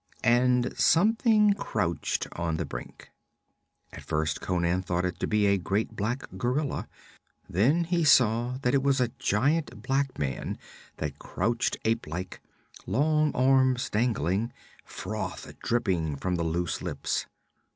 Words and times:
And 0.23 0.73
something 0.75 1.53
crouched 1.53 2.25
on 2.31 2.57
the 2.57 2.65
brink. 2.65 3.11
At 3.93 4.01
first 4.01 4.41
Conan 4.41 4.81
thought 4.81 5.05
it 5.05 5.19
to 5.19 5.27
be 5.27 5.45
a 5.45 5.59
great 5.59 5.95
black 5.95 6.23
gorilla. 6.39 6.87
Then 7.47 7.83
he 7.83 8.03
saw 8.03 8.57
that 8.63 8.73
it 8.73 8.81
was 8.81 8.99
a 8.99 9.09
giant 9.19 9.83
black 9.83 10.17
man 10.17 10.57
that 10.97 11.19
crouched 11.19 11.77
ape 11.85 12.07
like, 12.07 12.41
long 12.87 13.31
arms 13.35 13.91
dangling, 13.91 14.51
froth 14.83 15.53
dripping 15.61 16.15
from 16.15 16.35
the 16.35 16.43
loose 16.43 16.81
lips. 16.81 17.27